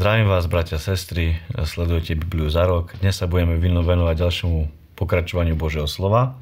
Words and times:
Zdravím 0.00 0.32
vás, 0.32 0.48
bratia 0.48 0.80
a 0.80 0.80
sestry, 0.80 1.36
sledujete 1.52 2.16
Bibliu 2.16 2.48
za 2.48 2.64
rok. 2.64 2.96
Dnes 3.04 3.20
sa 3.20 3.28
budeme 3.28 3.60
venovať 3.60 4.16
ďalšiemu 4.16 4.58
pokračovaniu 4.96 5.60
Božieho 5.60 5.84
slova. 5.84 6.40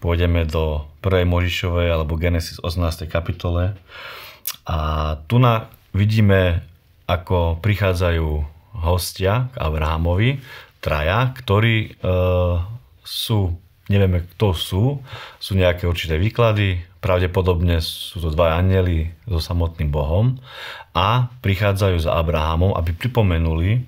Pôjdeme 0.00 0.48
do 0.48 0.88
1. 1.04 1.28
Možišovej 1.28 1.92
alebo 1.92 2.16
Genesis 2.16 2.56
18. 2.64 3.12
kapitole. 3.12 3.76
A 4.64 4.78
tu 5.28 5.36
na 5.36 5.68
vidíme, 5.92 6.64
ako 7.04 7.60
prichádzajú 7.60 8.40
hostia 8.80 9.52
k 9.52 9.56
Abrahamovi, 9.60 10.40
traja, 10.80 11.28
ktorí 11.28 11.76
e, 11.76 12.08
sú, 13.04 13.52
nevieme 13.90 14.22
kto 14.36 14.54
sú, 14.54 14.84
sú 15.42 15.52
nejaké 15.58 15.88
určité 15.88 16.20
výklady, 16.20 16.82
pravdepodobne 17.02 17.82
sú 17.82 18.22
to 18.22 18.30
dva 18.30 18.54
anieli 18.54 19.10
so 19.26 19.42
samotným 19.42 19.90
Bohom. 19.90 20.38
A 20.94 21.32
prichádzajú 21.42 22.06
za 22.06 22.14
Abrahamom, 22.14 22.76
aby 22.78 22.94
pripomenuli, 22.94 23.82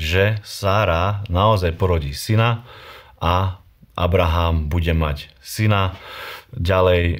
že 0.00 0.40
Sára 0.40 1.26
naozaj 1.28 1.76
porodí 1.76 2.16
syna 2.16 2.64
a 3.20 3.60
Abraham 3.92 4.72
bude 4.72 4.96
mať 4.96 5.28
syna. 5.44 6.00
Ďalej, 6.56 7.02
e, 7.12 7.16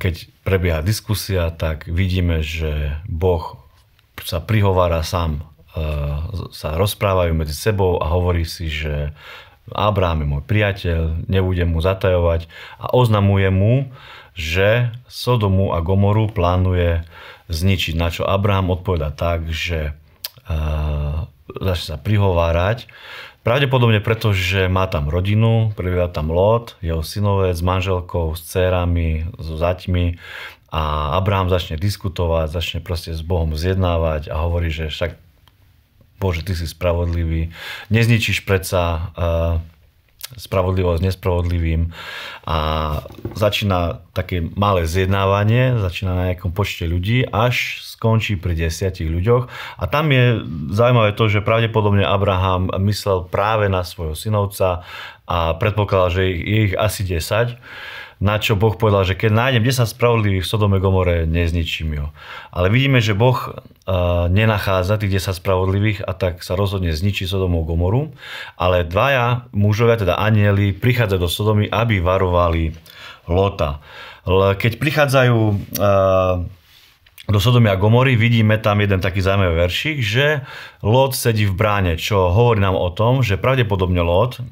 keď 0.00 0.14
prebieha 0.40 0.80
diskusia, 0.80 1.52
tak 1.52 1.84
vidíme, 1.84 2.40
že 2.40 2.96
Boh 3.04 3.60
sa 4.24 4.40
prihovára 4.40 5.04
sám, 5.04 5.44
e, 5.76 5.84
sa 6.48 6.80
rozprávajú 6.80 7.36
medzi 7.36 7.52
sebou 7.52 8.00
a 8.00 8.08
hovorí 8.08 8.48
si, 8.48 8.72
že 8.72 9.12
Abraham 9.72 10.20
je 10.20 10.28
môj 10.28 10.42
priateľ, 10.44 11.00
nebudem 11.24 11.72
mu 11.72 11.80
zatajovať 11.80 12.50
a 12.76 12.92
oznamuje 12.92 13.48
mu, 13.48 13.74
že 14.36 14.92
Sodomu 15.08 15.72
a 15.72 15.80
Gomoru 15.80 16.28
plánuje 16.28 17.06
zničiť. 17.48 17.94
Na 17.96 18.12
čo 18.12 18.26
Abraham 18.26 18.74
odpoveda 18.74 19.14
tak, 19.14 19.48
že 19.48 19.96
uh, 20.50 21.24
začne 21.48 21.86
sa 21.94 21.98
prihovárať. 22.00 22.90
Pravdepodobne 23.44 24.00
preto, 24.00 24.32
že 24.32 24.72
má 24.72 24.88
tam 24.88 25.12
rodinu, 25.12 25.76
prebýva 25.76 26.08
tam 26.08 26.32
Lot, 26.32 26.80
jeho 26.80 27.04
synovec 27.04 27.52
s 27.52 27.60
manželkou, 27.60 28.32
s 28.32 28.40
dcerami, 28.40 29.28
so 29.36 29.60
zaťmi 29.60 30.16
a 30.72 31.14
Abraham 31.14 31.52
začne 31.52 31.78
diskutovať, 31.78 32.50
začne 32.50 32.78
proste 32.80 33.14
s 33.14 33.22
Bohom 33.22 33.54
zjednávať 33.54 34.32
a 34.32 34.42
hovorí, 34.48 34.72
že 34.72 34.90
však 34.90 35.14
Bože, 36.18 36.46
ty 36.46 36.56
si 36.56 36.64
spravodlivý, 36.64 37.52
nezničíš 37.90 38.46
predsa 38.48 39.12
uh, 39.14 39.62
spravodlivosť 40.34 41.04
nespravodlivým. 41.04 41.92
A 42.48 42.58
začína 43.36 44.02
také 44.16 44.40
malé 44.40 44.88
zjednávanie, 44.88 45.78
začína 45.78 46.12
na 46.16 46.24
nejakom 46.32 46.50
počte 46.50 46.88
ľudí, 46.88 47.28
až 47.28 47.84
skončí 47.84 48.40
pri 48.40 48.56
desiatich 48.56 49.06
ľuďoch. 49.06 49.52
A 49.78 49.84
tam 49.86 50.10
je 50.10 50.42
zaujímavé 50.72 51.12
to, 51.14 51.28
že 51.28 51.44
pravdepodobne 51.44 52.02
Abraham 52.02 52.72
myslel 52.88 53.28
práve 53.28 53.68
na 53.68 53.84
svojho 53.84 54.16
synovca 54.16 54.82
a 55.28 55.56
predpokladal, 55.56 56.20
že 56.20 56.22
je 56.28 56.34
ich 56.68 56.72
asi 56.76 57.04
10 57.04 57.56
na 58.24 58.40
čo 58.40 58.56
Boh 58.56 58.72
povedal, 58.72 59.04
že 59.04 59.20
keď 59.20 59.36
nájdem 59.36 59.60
10 59.60 59.84
spravodlivých 59.84 60.48
v 60.48 60.50
Sodome 60.50 60.80
Gomore, 60.80 61.28
nezničím 61.28 61.92
ju. 61.92 62.06
Ale 62.48 62.72
vidíme, 62.72 63.04
že 63.04 63.12
Boh 63.12 63.36
uh, 63.36 63.52
nenachádza 64.32 64.96
tých 64.96 65.20
10 65.20 65.44
spravodlivých 65.44 66.00
a 66.08 66.16
tak 66.16 66.40
sa 66.40 66.56
rozhodne 66.56 66.96
zničiť 66.96 67.28
Sodomu 67.28 67.68
Gomoru, 67.68 68.16
ale 68.56 68.88
dvaja 68.88 69.52
mužovia, 69.52 70.00
teda 70.00 70.16
anieli, 70.16 70.72
prichádzajú 70.72 71.20
do 71.20 71.28
Sodomy, 71.28 71.68
aby 71.68 72.00
varovali 72.00 72.72
Lota. 73.28 73.84
Keď 74.56 74.80
prichádzajú 74.80 75.36
uh, 75.36 76.48
do 77.24 77.40
Sodomy 77.40 77.72
a 77.72 77.80
Gomory 77.80 78.20
vidíme 78.20 78.60
tam 78.60 78.84
jeden 78.84 79.00
taký 79.00 79.24
zaujímavý 79.24 79.56
veršik, 79.64 79.96
že 80.04 80.44
Lot 80.84 81.16
sedí 81.16 81.48
v 81.48 81.56
bráne, 81.56 81.96
čo 81.96 82.28
hovorí 82.28 82.60
nám 82.60 82.76
o 82.76 82.92
tom, 82.92 83.24
že 83.24 83.40
pravdepodobne 83.40 84.04
Lot 84.04 84.44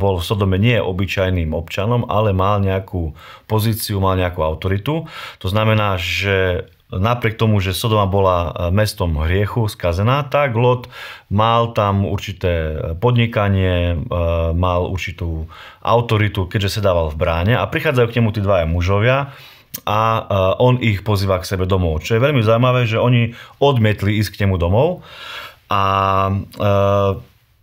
bol 0.00 0.16
v 0.16 0.24
Sodome 0.24 0.56
nie 0.56 0.80
obyčajným 0.80 1.52
občanom, 1.52 2.08
ale 2.08 2.32
mal 2.32 2.64
nejakú 2.64 3.12
pozíciu, 3.44 4.00
mal 4.00 4.16
nejakú 4.16 4.40
autoritu. 4.40 5.04
To 5.44 5.46
znamená, 5.52 6.00
že 6.00 6.64
napriek 6.88 7.36
tomu, 7.36 7.58
že 7.58 7.76
Sodoma 7.76 8.06
bola 8.08 8.70
mestom 8.70 9.18
hriechu, 9.20 9.66
skazená, 9.68 10.24
tak 10.24 10.56
Lot 10.56 10.88
mal 11.28 11.76
tam 11.76 12.06
určité 12.06 12.78
podnikanie, 13.04 13.98
mal 14.54 14.86
určitú 14.88 15.50
autoritu, 15.84 16.48
keďže 16.48 16.80
sedával 16.80 17.12
v 17.12 17.18
bráne 17.18 17.54
a 17.58 17.68
prichádzajú 17.68 18.06
k 18.08 18.16
nemu 18.16 18.30
tí 18.32 18.40
dvaja 18.40 18.64
mužovia, 18.70 19.34
a 19.82 20.22
on 20.62 20.78
ich 20.78 21.02
pozýva 21.02 21.42
k 21.42 21.48
sebe 21.50 21.66
domov. 21.66 22.06
Čo 22.06 22.16
je 22.16 22.24
veľmi 22.24 22.46
zaujímavé, 22.46 22.86
že 22.86 23.02
oni 23.02 23.34
odmietli 23.58 24.22
ísť 24.22 24.38
k 24.38 24.40
nemu 24.46 24.54
domov 24.62 25.02
a 25.66 25.82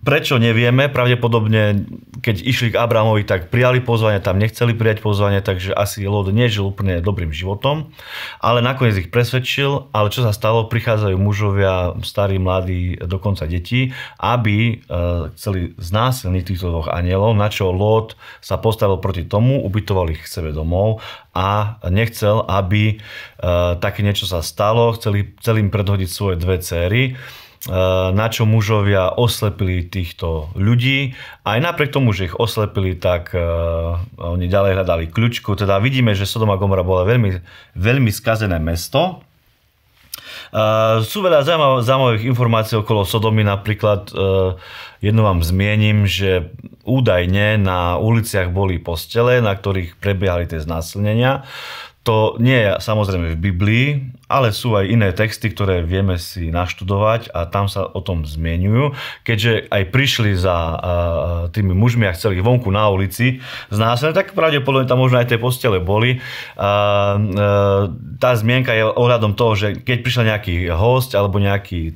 Prečo 0.02 0.42
nevieme, 0.42 0.90
pravdepodobne 0.90 1.86
keď 2.22 2.46
išli 2.46 2.70
k 2.72 2.80
Abrahamovi, 2.80 3.26
tak 3.26 3.50
prijali 3.50 3.82
pozvanie, 3.82 4.22
tam 4.22 4.38
nechceli 4.38 4.78
prijať 4.78 5.02
pozvanie, 5.02 5.42
takže 5.42 5.74
asi 5.74 6.06
Lot 6.06 6.30
nežil 6.30 6.70
úplne 6.70 7.02
dobrým 7.02 7.34
životom, 7.34 7.90
ale 8.38 8.62
nakoniec 8.62 8.96
ich 9.02 9.10
presvedčil, 9.10 9.90
ale 9.90 10.14
čo 10.14 10.22
sa 10.22 10.32
stalo, 10.32 10.70
prichádzajú 10.70 11.18
mužovia, 11.18 11.98
starí, 12.06 12.38
mladí, 12.38 13.02
dokonca 13.02 13.50
deti, 13.50 13.90
aby 14.22 14.58
e, 14.62 14.74
chceli 15.36 15.74
znásilniť 15.82 16.44
týchto 16.46 16.70
dvoch 16.70 16.94
anielov, 16.94 17.34
na 17.34 17.50
čo 17.50 17.74
Lot 17.74 18.14
sa 18.40 18.62
postavil 18.62 19.02
proti 19.02 19.26
tomu, 19.26 19.66
ubytoval 19.66 20.14
ich 20.14 20.22
k 20.22 20.32
sebe 20.32 20.54
domov 20.54 21.02
a 21.34 21.82
nechcel, 21.90 22.46
aby 22.46 22.96
e, 22.96 22.96
také 23.82 24.06
niečo 24.06 24.30
sa 24.30 24.46
stalo, 24.46 24.94
chceli, 24.94 25.34
chceli 25.42 25.66
im 25.66 25.74
predhodiť 25.74 26.10
svoje 26.10 26.36
dve 26.38 26.62
céry 26.62 27.18
na 28.12 28.26
čo 28.34 28.50
mužovia 28.50 29.14
oslepili 29.14 29.86
týchto 29.86 30.50
ľudí. 30.58 31.14
Aj 31.46 31.62
napriek 31.62 31.94
tomu, 31.94 32.10
že 32.10 32.34
ich 32.34 32.36
oslepili, 32.38 32.98
tak 32.98 33.38
uh, 33.38 34.02
oni 34.18 34.50
ďalej 34.50 34.82
hľadali 34.82 35.06
kľúčku. 35.14 35.54
Teda 35.54 35.78
vidíme, 35.78 36.18
že 36.18 36.26
Sodoma 36.26 36.58
Gomora 36.58 36.82
bola 36.82 37.06
veľmi, 37.06 37.38
veľmi 37.78 38.10
skazené 38.10 38.58
mesto. 38.58 39.22
Uh, 40.50 41.06
sú 41.06 41.22
veľa 41.22 41.46
zaujímavých, 41.86 42.26
informácií 42.34 42.82
okolo 42.82 43.06
Sodomy, 43.06 43.46
napríklad 43.46 44.10
jednu 44.98 45.22
vám 45.22 45.46
zmienim, 45.46 46.10
že 46.10 46.50
údajne 46.82 47.62
na 47.62 48.02
uliciach 48.02 48.50
boli 48.50 48.82
postele, 48.82 49.38
na 49.38 49.54
ktorých 49.54 50.02
prebiehali 50.02 50.50
tie 50.50 50.62
znásilnenia. 50.62 51.46
To 52.02 52.34
nie 52.42 52.58
je 52.58 52.82
samozrejme 52.82 53.38
v 53.38 53.44
Biblii, 53.46 53.88
ale 54.26 54.50
sú 54.50 54.74
aj 54.74 54.90
iné 54.90 55.14
texty, 55.14 55.54
ktoré 55.54 55.86
vieme 55.86 56.18
si 56.18 56.50
naštudovať 56.50 57.30
a 57.30 57.46
tam 57.46 57.70
sa 57.70 57.86
o 57.86 58.02
tom 58.02 58.26
zmienujú. 58.26 58.98
Keďže 59.22 59.70
aj 59.70 59.84
prišli 59.94 60.34
za 60.34 60.82
tými 61.54 61.78
mužmi 61.78 62.10
a 62.10 62.16
chceli 62.18 62.42
vonku 62.42 62.74
na 62.74 62.90
ulici 62.90 63.46
znásilniť, 63.70 64.18
tak 64.18 64.34
pravdepodobne 64.34 64.90
tam 64.90 64.98
možno 64.98 65.22
aj 65.22 65.30
tie 65.30 65.38
postele 65.38 65.78
boli. 65.78 66.18
Tá 68.18 68.30
zmienka 68.34 68.74
je 68.74 68.82
ohľadom 68.82 69.38
toho, 69.38 69.54
že 69.54 69.68
keď 69.86 69.98
prišiel 70.02 70.26
nejaký 70.26 70.74
host 70.74 71.14
alebo 71.14 71.38
nejaký 71.38 71.94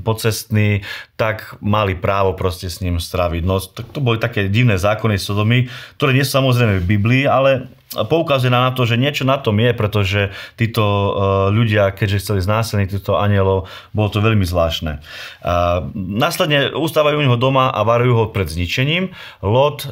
pocestný, 0.00 0.80
tak 1.20 1.60
mali 1.60 1.92
právo 1.92 2.32
proste 2.32 2.72
s 2.72 2.80
ním 2.80 2.96
straviť 2.96 3.42
noc. 3.44 3.76
To 3.76 4.00
boli 4.00 4.16
také 4.16 4.48
divné 4.48 4.80
zákony 4.80 5.20
Sodomy, 5.20 5.68
ktoré 6.00 6.16
nie 6.16 6.24
sú 6.24 6.40
samozrejme 6.40 6.80
v 6.80 6.88
Biblii, 6.88 7.28
ale 7.28 7.68
poukazuje 7.90 8.54
na 8.54 8.70
to, 8.70 8.86
že 8.86 8.94
niečo 8.94 9.26
na 9.26 9.38
tom 9.42 9.58
je, 9.58 9.74
pretože 9.74 10.20
títo 10.54 10.82
e, 10.82 11.10
ľudia, 11.50 11.90
keďže 11.90 12.22
chceli 12.22 12.40
znásilniť 12.42 12.88
týchto 12.94 13.18
anielov, 13.18 13.66
bolo 13.90 14.08
to 14.08 14.22
veľmi 14.22 14.46
zvláštne. 14.46 15.02
Následne 15.96 16.70
ustávajú 16.70 17.18
u 17.18 17.24
neho 17.26 17.38
doma 17.40 17.72
a 17.74 17.80
varujú 17.82 18.14
ho 18.14 18.24
pred 18.30 18.46
zničením. 18.46 19.10
Lot 19.42 19.86
e, 19.86 19.90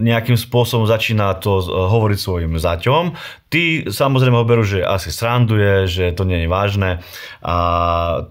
nejakým 0.00 0.40
spôsobom 0.40 0.88
začína 0.88 1.36
to 1.36 1.60
hovoriť 1.68 2.18
svojim 2.18 2.54
zaťom. 2.56 3.12
Tí 3.52 3.84
samozrejme 3.84 4.40
ho 4.40 4.48
berú, 4.48 4.64
že 4.64 4.80
asi 4.80 5.12
sranduje, 5.12 5.84
že 5.84 6.16
to 6.16 6.24
nie 6.24 6.40
je 6.40 6.48
vážne 6.48 7.04
a 7.44 7.56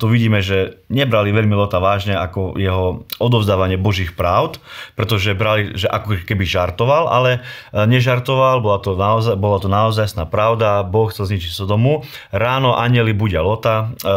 tu 0.01 0.09
vidíme, 0.09 0.41
že 0.41 0.81
nebrali 0.89 1.29
veľmi 1.29 1.53
Lota 1.53 1.77
vážne 1.77 2.17
ako 2.17 2.57
jeho 2.57 3.05
odovzdávanie 3.21 3.77
Božích 3.77 4.17
pravd, 4.17 4.57
pretože 4.97 5.37
brali, 5.37 5.77
že 5.77 5.85
ako 5.85 6.25
keby 6.25 6.41
žartoval, 6.41 7.05
ale 7.05 7.45
e, 7.69 7.85
nežartoval, 7.85 8.65
bola 8.65 8.81
to 8.81 8.97
naozaj, 8.97 9.37
bola 9.37 9.61
to 9.61 9.69
naozaj 9.69 10.09
pravda, 10.25 10.81
Boh 10.81 11.13
chcel 11.13 11.29
zničiť 11.29 11.53
Sodomu. 11.53 12.01
Ráno 12.33 12.73
anieli 12.73 13.13
budia 13.13 13.45
Lota 13.45 13.93
e, 14.01 14.09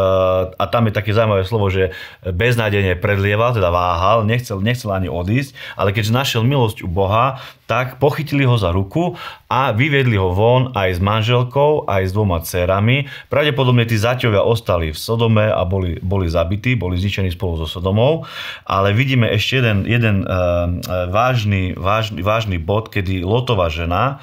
a 0.57 0.63
tam 0.73 0.89
je 0.89 0.97
také 0.97 1.13
zaujímavé 1.13 1.45
slovo, 1.45 1.69
že 1.69 1.93
beznádejne 2.25 2.97
predlieval, 2.97 3.53
teda 3.53 3.69
váhal, 3.69 4.25
nechcel, 4.25 4.57
nechcel 4.57 4.89
ani 4.89 5.05
odísť, 5.05 5.53
ale 5.77 5.93
keďže 5.93 6.17
našiel 6.17 6.41
milosť 6.41 6.81
u 6.81 6.89
Boha, 6.89 7.34
tak 7.65 7.97
pochytili 7.97 8.45
ho 8.45 8.55
za 8.57 8.69
ruku 8.69 9.17
a 9.49 9.73
vyviedli 9.73 10.17
ho 10.17 10.33
von 10.33 10.73
aj 10.77 10.97
s 10.97 10.99
manželkou, 11.01 11.89
aj 11.89 12.09
s 12.09 12.11
dvoma 12.13 12.41
dcerami. 12.41 13.09
Pravdepodobne 13.29 13.89
tí 13.89 13.97
zaťovia 13.97 14.45
ostali 14.45 14.93
v 14.93 14.97
Sodome 14.97 15.49
a 15.49 15.65
boli, 15.65 15.97
boli 16.01 16.29
zabití, 16.29 16.77
boli 16.77 16.99
zničení 17.01 17.33
spolu 17.33 17.61
so 17.61 17.67
Sodomou. 17.67 18.25
Ale 18.69 18.93
vidíme 18.93 19.29
ešte 19.33 19.61
jeden, 19.61 19.89
jeden 19.89 20.15
uh, 20.23 20.81
vážny, 21.09 21.73
vážny, 21.73 22.21
vážny 22.21 22.57
bod, 22.61 22.93
kedy 22.93 23.25
Lotová 23.25 23.69
žena 23.73 24.21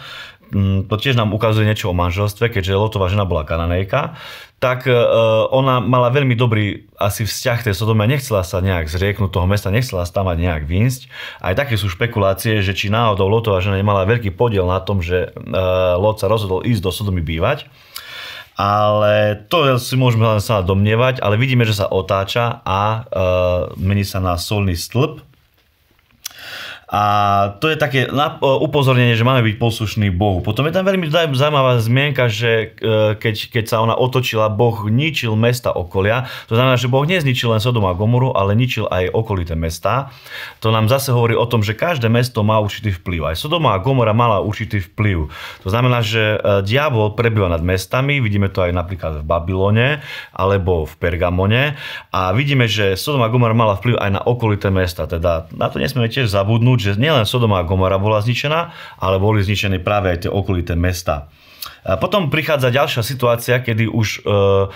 to 0.87 0.95
tiež 1.01 1.17
nám 1.17 1.33
ukazuje 1.33 1.65
niečo 1.65 1.89
o 1.89 1.97
manželstve, 1.97 2.53
keďže 2.53 2.77
Lotová 2.77 3.09
žena 3.09 3.25
bola 3.25 3.49
kananejka, 3.49 4.21
tak 4.61 4.87
e, 4.87 4.95
ona 5.51 5.83
mala 5.83 6.13
veľmi 6.13 6.37
dobrý 6.39 6.87
asi 7.01 7.27
vzťah 7.27 7.67
tej 7.67 7.75
Sodome, 7.75 8.07
nechcela 8.07 8.47
sa 8.47 8.63
nejak 8.63 8.87
zrieknúť 8.87 9.33
toho 9.33 9.49
mesta, 9.49 9.75
nechcela 9.75 10.07
stávať 10.07 10.39
nejak 10.39 10.63
výjsť. 10.69 11.11
Aj 11.41 11.57
také 11.57 11.81
sú 11.81 11.91
špekulácie, 11.91 12.61
že 12.61 12.77
či 12.77 12.93
náhodou 12.93 13.27
Lotová 13.27 13.59
žena 13.65 13.81
nemala 13.81 14.07
veľký 14.07 14.37
podiel 14.37 14.69
na 14.69 14.79
tom, 14.79 15.03
že 15.03 15.35
Lot 15.99 16.23
sa 16.23 16.31
rozhodol 16.31 16.63
ísť 16.63 16.83
do 16.85 16.95
Sodomy 16.95 17.25
bývať. 17.25 17.67
Ale 18.53 19.49
to 19.49 19.81
si 19.81 19.97
môžeme 19.97 20.29
sa 20.39 20.61
domnievať, 20.61 21.25
ale 21.25 21.41
vidíme, 21.41 21.65
že 21.65 21.73
sa 21.73 21.89
otáča 21.89 22.61
a 22.63 23.09
mení 23.81 24.05
sa 24.05 24.21
na 24.21 24.37
solný 24.37 24.77
stĺp, 24.77 25.32
a 26.93 27.05
to 27.57 27.73
je 27.73 27.81
také 27.81 28.05
upozornenie, 28.45 29.17
že 29.17 29.25
máme 29.25 29.41
byť 29.41 29.57
poslušní 29.57 30.13
Bohu. 30.13 30.45
Potom 30.45 30.69
je 30.69 30.77
tam 30.77 30.85
veľmi 30.85 31.09
zaujímavá 31.09 31.81
zmienka, 31.81 32.29
že 32.29 32.77
e, 32.77 33.17
keď, 33.17 33.49
keď 33.49 33.65
sa 33.65 33.81
ona 33.81 33.97
otočila, 33.97 34.53
Boh 34.53 34.77
ničil 34.93 35.33
mesta 35.33 35.73
okolia. 35.73 36.29
To 36.53 36.55
znamená, 36.61 36.77
že 36.77 36.93
Boh 36.93 37.09
nezničil 37.09 37.49
len 37.49 37.65
Sodom 37.65 37.89
a 37.89 37.97
Gomoru, 37.97 38.37
ale 38.37 38.53
ničil 38.53 38.93
aj 38.93 39.09
okolité 39.09 39.57
mesta. 39.57 40.13
To 40.61 40.69
nám 40.69 40.93
zase 40.93 41.17
hovorí 41.17 41.33
o 41.33 41.49
tom, 41.49 41.65
že 41.65 41.73
každé 41.73 42.13
mesto 42.13 42.45
má 42.45 42.61
určitý 42.61 42.93
vplyv. 42.93 43.33
Aj 43.33 43.37
Sodoma 43.41 43.73
a 43.73 43.81
Gomora 43.81 44.13
mala 44.13 44.45
určitý 44.45 44.85
vplyv. 44.85 45.33
To 45.65 45.69
znamená, 45.73 46.05
že 46.05 46.37
e, 46.37 46.61
diabol 46.61 47.17
prebýva 47.17 47.49
nad 47.49 47.65
mestami, 47.65 48.21
vidíme 48.21 48.53
to 48.53 48.69
aj 48.69 48.73
napríklad 48.77 49.25
v 49.25 49.25
Babylone 49.25 50.05
alebo 50.37 50.85
v 50.85 50.93
Pergamone 51.01 51.73
a 52.13 52.37
vidíme, 52.37 52.69
že 52.69 53.01
Sodoma 53.01 53.27
a 53.27 53.33
Gomora 53.33 53.57
mala 53.57 53.81
vplyv 53.81 53.97
aj 53.97 54.11
na 54.13 54.21
okolité 54.21 54.69
mesta. 54.69 55.09
Teda 55.09 55.49
na 55.57 55.73
to 55.73 55.81
nesmieme 55.81 56.13
tiež 56.13 56.29
zabudnúť, 56.29 56.82
že 56.83 56.99
nielen 56.99 57.23
Sodoma 57.23 57.63
a 57.63 57.67
Gomora 57.67 58.03
bola 58.03 58.19
zničená, 58.19 58.61
ale 58.99 59.17
boli 59.23 59.47
zničené 59.47 59.79
práve 59.79 60.11
aj 60.11 60.27
tie 60.27 60.31
okolité 60.31 60.75
mesta. 60.75 61.31
Potom 61.83 62.31
prichádza 62.31 62.71
ďalšia 62.71 63.03
situácia, 63.03 63.59
kedy 63.59 63.91
už 63.91 64.23
uh, 64.23 64.71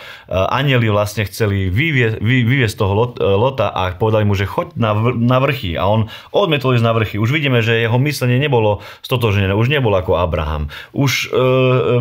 vlastne 0.91 1.23
chceli 1.31 1.71
vyvie, 1.71 2.19
vy, 2.19 2.43
vyviesť 2.43 2.75
toho 2.75 2.93
uh, 2.95 3.39
Lota 3.39 3.71
a 3.71 3.95
povedali 3.95 4.27
mu, 4.27 4.35
že 4.35 4.51
choď 4.51 4.75
na, 4.75 4.91
vr, 4.91 5.15
na 5.15 5.39
vrchy. 5.39 5.79
A 5.79 5.87
on 5.87 6.11
odmietol 6.35 6.75
ísť 6.75 6.83
na 6.83 6.95
vrchy. 6.99 7.23
Už 7.23 7.31
vidíme, 7.31 7.63
že 7.63 7.79
jeho 7.79 7.95
myslenie 8.03 8.43
nebolo 8.43 8.83
stotožené, 9.07 9.55
už 9.55 9.71
nebol 9.71 9.95
ako 9.95 10.19
Abraham. 10.19 10.67
Už 10.91 11.31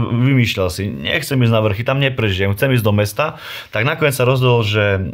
vymýšľal 0.10 0.70
si, 0.74 0.90
nechcem 0.90 1.38
ísť 1.38 1.54
na 1.54 1.62
vrchy, 1.62 1.86
tam 1.86 2.02
neprežijem, 2.02 2.58
chcem 2.58 2.74
ísť 2.74 2.86
do 2.86 2.94
mesta. 2.96 3.38
Tak 3.70 3.86
nakoniec 3.86 4.18
sa 4.18 4.26
rozhodol, 4.26 4.66
že 4.66 5.14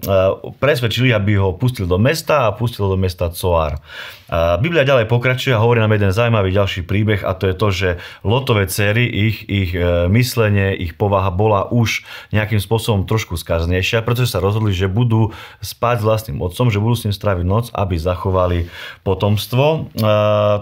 presvedčili, 0.63 1.11
aby 1.11 1.35
ho 1.35 1.51
pustil 1.51 1.85
do 1.85 1.99
mesta 1.99 2.47
a 2.47 2.55
pustil 2.55 2.87
do 2.87 2.95
mesta 2.95 3.27
Coar. 3.27 3.83
Biblia 4.31 4.87
ďalej 4.87 5.11
pokračuje 5.11 5.51
a 5.51 5.59
hovorí 5.59 5.83
nám 5.83 5.91
jeden 5.91 6.15
zaujímavý 6.15 6.55
ďalší 6.55 6.87
príbeh 6.87 7.27
a 7.27 7.35
to 7.35 7.51
je 7.51 7.55
to, 7.55 7.67
že 7.67 7.89
Lotové 8.23 8.63
cery, 8.71 9.03
ich, 9.03 9.43
ich 9.51 9.75
e, 9.75 9.80
myslenie, 10.07 10.71
ich 10.79 10.95
povaha 10.95 11.27
bola 11.29 11.67
už 11.67 12.07
nejakým 12.31 12.63
spôsobom 12.63 13.03
trošku 13.03 13.35
skaznejšia, 13.35 14.01
pretože 14.01 14.31
sa 14.31 14.39
rozhodli, 14.39 14.71
že 14.71 14.87
budú 14.87 15.35
spať 15.59 16.01
s 16.01 16.05
vlastným 16.07 16.37
otcom, 16.39 16.71
že 16.71 16.79
budú 16.79 16.95
s 16.95 17.03
ním 17.05 17.15
stráviť 17.15 17.45
noc, 17.45 17.65
aby 17.75 17.99
zachovali 17.99 18.71
potomstvo. 19.03 19.91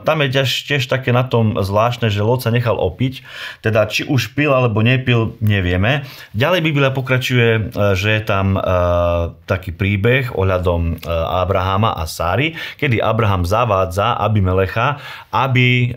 Tam 0.03 0.17
je 0.25 0.27
tiež, 0.41 0.81
také 0.89 1.13
na 1.13 1.23
tom 1.23 1.61
zvláštne, 1.61 2.09
že 2.09 2.25
Lot 2.25 2.41
sa 2.41 2.49
nechal 2.49 2.75
opiť, 2.75 3.21
teda 3.61 3.85
či 3.85 4.09
už 4.09 4.33
pil 4.33 4.49
alebo 4.49 4.81
nepil, 4.81 5.37
nevieme. 5.37 6.09
Ďalej 6.33 6.61
Biblia 6.65 6.89
pokračuje, 6.89 7.49
e, 7.49 7.61
že 7.93 8.09
je 8.17 8.21
tam 8.25 8.57
taký 9.45 9.71
príbeh 9.73 10.33
ohľadom 10.33 11.01
Abrahama 11.05 11.93
a 11.93 12.05
Sáry, 12.09 12.57
kedy 12.77 13.01
Abraham 13.01 13.45
za 13.45 13.59
zavádza 13.59 14.15
Abimelecha, 14.15 14.97
aby 15.35 15.93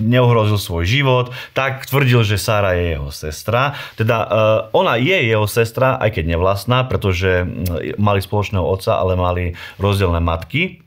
neohrozil 0.00 0.56
svoj 0.56 0.84
život, 0.88 1.26
tak 1.52 1.84
tvrdil, 1.86 2.24
že 2.24 2.40
Sára 2.40 2.74
je 2.74 2.96
jeho 2.96 3.12
sestra. 3.12 3.76
Teda 3.94 4.18
uh, 4.24 4.30
ona 4.72 4.96
je 4.96 5.14
jeho 5.14 5.44
sestra, 5.44 6.00
aj 6.00 6.16
keď 6.16 6.24
nevlastná, 6.34 6.88
pretože 6.88 7.44
mali 8.00 8.24
spoločného 8.24 8.64
otca, 8.64 8.96
ale 8.96 9.14
mali 9.14 9.44
rozdielne 9.76 10.18
matky 10.18 10.80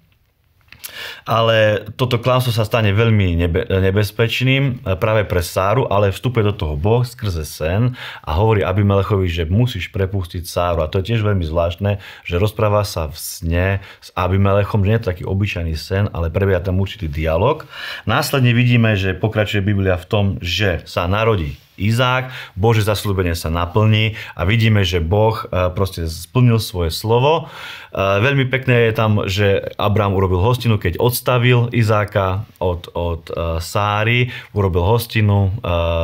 ale 1.23 1.87
toto 1.95 2.19
klamstvo 2.19 2.51
sa 2.51 2.67
stane 2.67 2.91
veľmi 2.91 3.27
nebe, 3.39 3.65
nebezpečným 3.67 4.63
e, 4.63 4.71
práve 4.99 5.23
pre 5.23 5.41
Sáru, 5.43 5.87
ale 5.87 6.11
vstupuje 6.11 6.43
do 6.47 6.55
toho 6.55 6.75
Boh 6.75 7.03
skrze 7.03 7.43
sen 7.47 7.95
a 8.23 8.31
hovorí 8.35 8.65
Abimelechovi, 8.65 9.27
že 9.27 9.43
musíš 9.47 9.89
prepustiť 9.89 10.43
Sáru. 10.45 10.83
A 10.83 10.89
to 10.91 10.99
je 10.99 11.13
tiež 11.13 11.21
veľmi 11.23 11.43
zvláštne, 11.43 11.99
že 12.27 12.35
rozpráva 12.41 12.87
sa 12.87 13.07
v 13.07 13.17
sne 13.17 13.67
s 14.03 14.09
Abimelechom, 14.13 14.83
že 14.83 14.89
nie 14.89 14.97
je 14.99 15.03
to 15.03 15.11
taký 15.11 15.23
obyčajný 15.27 15.75
sen, 15.79 16.11
ale 16.11 16.33
prebieha 16.33 16.63
tam 16.63 16.79
určitý 16.79 17.07
dialog. 17.07 17.65
Následne 18.03 18.51
vidíme, 18.51 18.95
že 18.99 19.15
pokračuje 19.17 19.63
Biblia 19.63 19.95
v 19.95 20.09
tom, 20.09 20.25
že 20.39 20.83
sa 20.83 21.07
narodí 21.07 21.57
Izák, 21.77 22.29
Bože 22.53 22.85
zaslúbenie 22.85 23.33
sa 23.33 23.49
naplní 23.49 24.13
a 24.37 24.45
vidíme, 24.45 24.85
že 24.85 25.01
Boh 25.01 25.33
e, 25.33 25.73
proste 25.73 26.05
splnil 26.05 26.61
svoje 26.61 26.93
slovo. 26.93 27.49
E, 27.89 27.97
veľmi 27.97 28.45
pekné 28.45 28.89
je 28.89 28.93
tam, 28.93 29.11
že 29.25 29.73
Abraham 29.81 30.13
urobil 30.13 30.37
hostinu, 30.37 30.77
keď 30.77 30.92
odstavil 30.99 31.69
Izáka 31.71 32.45
od, 32.59 32.89
od 32.93 33.29
e, 33.29 33.33
Sáry, 33.61 34.29
urobil 34.53 34.83
hostinu, 34.85 35.55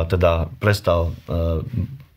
teda 0.08 0.50
prestal 0.58 1.12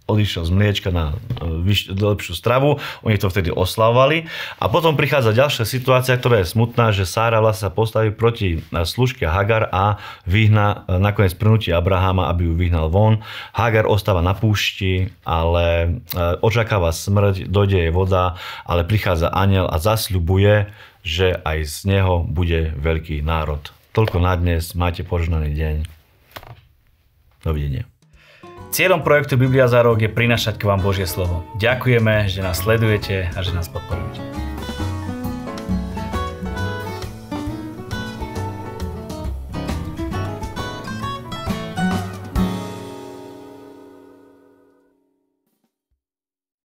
odišiel 0.03 0.43
z 0.43 0.51
mliečka 0.51 0.89
na 0.91 1.15
e, 1.15 1.63
vyš- 1.63 1.95
lepšiu 1.95 2.35
stravu, 2.35 2.83
oni 3.07 3.15
to 3.15 3.31
vtedy 3.31 3.49
oslavovali. 3.49 4.27
A 4.59 4.67
potom 4.67 4.99
prichádza 4.99 5.31
ďalšia 5.31 5.63
situácia, 5.63 6.19
ktorá 6.19 6.43
je 6.43 6.51
smutná, 6.51 6.91
že 6.91 7.07
Sára 7.07 7.39
vlastne 7.39 7.71
sa 7.71 7.71
postaví 7.71 8.11
proti 8.11 8.59
e, 8.59 8.83
služke 8.83 9.23
Hagar 9.23 9.71
a 9.71 10.03
vyhna 10.27 10.85
e, 10.85 10.99
nakoniec 10.99 11.31
prinúti 11.39 11.71
Abrahama, 11.71 12.27
aby 12.27 12.51
ju 12.51 12.53
vyhnal 12.59 12.91
von. 12.91 13.23
Hagar 13.55 13.87
ostáva 13.87 14.19
na 14.19 14.35
púšti, 14.35 15.13
ale 15.23 15.99
očakáva 16.43 16.91
smrť, 16.91 17.47
dojde 17.47 17.87
jej 17.87 17.93
voda, 17.93 18.35
ale 18.67 18.83
prichádza 18.83 19.31
aniel 19.31 19.65
a 19.71 19.79
zasľubuje, 19.79 20.67
že 21.03 21.35
aj 21.44 21.67
z 21.67 21.75
neho 21.85 22.23
bude 22.23 22.73
veľký 22.79 23.19
národ. 23.21 23.61
Toľko 23.94 24.17
na 24.23 24.33
dnes, 24.33 24.73
máte 24.73 25.05
požehnaný 25.05 25.53
deň. 25.53 25.75
Dovidenia. 27.44 27.85
Cieľom 28.73 29.05
projektu 29.05 29.38
Biblia 29.38 29.69
za 29.69 29.85
rok 29.85 30.01
je 30.01 30.09
prinašať 30.09 30.57
k 30.57 30.65
vám 30.65 30.81
Božie 30.81 31.05
slovo. 31.05 31.45
Ďakujeme, 31.61 32.25
že 32.25 32.41
nás 32.41 32.57
sledujete 32.57 33.29
a 33.29 33.39
že 33.45 33.53
nás 33.53 33.69
podporujete. 33.69 34.42